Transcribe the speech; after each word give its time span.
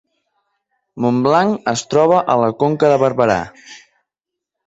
Montblanc 1.05 1.69
es 1.73 1.83
troba 1.91 2.23
a 2.35 2.39
la 2.45 2.49
Conca 2.63 2.91
de 2.93 2.97
Barberà 3.05 3.39